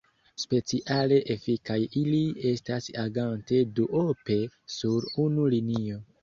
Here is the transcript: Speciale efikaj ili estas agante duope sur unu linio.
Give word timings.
Speciale 0.43 1.17
efikaj 1.33 1.77
ili 2.01 2.21
estas 2.53 2.87
agante 3.03 3.61
duope 3.81 4.39
sur 4.79 5.07
unu 5.27 5.47
linio. 5.57 6.01